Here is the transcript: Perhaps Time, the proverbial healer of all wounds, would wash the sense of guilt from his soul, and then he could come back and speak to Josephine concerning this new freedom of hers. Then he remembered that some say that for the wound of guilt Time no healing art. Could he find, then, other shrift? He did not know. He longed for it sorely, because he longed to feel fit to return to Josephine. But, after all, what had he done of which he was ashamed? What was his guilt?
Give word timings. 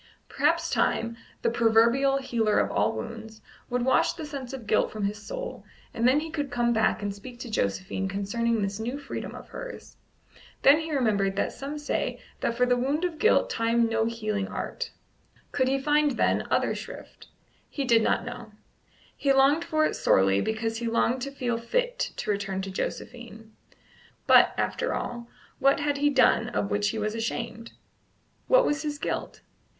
Perhaps 0.27 0.71
Time, 0.71 1.15
the 1.43 1.51
proverbial 1.51 2.17
healer 2.17 2.57
of 2.57 2.71
all 2.71 2.91
wounds, 2.93 3.39
would 3.69 3.83
wash 3.85 4.13
the 4.13 4.25
sense 4.25 4.51
of 4.51 4.65
guilt 4.65 4.89
from 4.91 5.03
his 5.03 5.21
soul, 5.21 5.63
and 5.93 6.07
then 6.07 6.21
he 6.21 6.31
could 6.31 6.49
come 6.49 6.73
back 6.73 7.03
and 7.03 7.13
speak 7.13 7.37
to 7.37 7.51
Josephine 7.51 8.07
concerning 8.07 8.59
this 8.63 8.79
new 8.79 8.97
freedom 8.97 9.35
of 9.35 9.49
hers. 9.49 9.97
Then 10.63 10.79
he 10.79 10.91
remembered 10.91 11.35
that 11.35 11.51
some 11.51 11.77
say 11.77 12.19
that 12.39 12.55
for 12.57 12.65
the 12.65 12.75
wound 12.77 13.05
of 13.05 13.19
guilt 13.19 13.51
Time 13.51 13.87
no 13.87 14.05
healing 14.05 14.47
art. 14.47 14.89
Could 15.51 15.67
he 15.67 15.77
find, 15.77 16.09
then, 16.17 16.47
other 16.49 16.73
shrift? 16.73 17.27
He 17.69 17.85
did 17.85 18.01
not 18.01 18.25
know. 18.25 18.53
He 19.15 19.31
longed 19.31 19.63
for 19.63 19.85
it 19.85 19.95
sorely, 19.95 20.41
because 20.41 20.79
he 20.79 20.87
longed 20.87 21.21
to 21.21 21.31
feel 21.31 21.59
fit 21.59 21.99
to 22.17 22.31
return 22.31 22.63
to 22.63 22.71
Josephine. 22.71 23.51
But, 24.25 24.55
after 24.57 24.95
all, 24.95 25.29
what 25.59 25.79
had 25.79 25.97
he 25.97 26.09
done 26.09 26.49
of 26.49 26.71
which 26.71 26.89
he 26.89 26.97
was 26.97 27.13
ashamed? 27.13 27.73
What 28.47 28.65
was 28.65 28.81
his 28.81 28.97
guilt? 28.97 29.41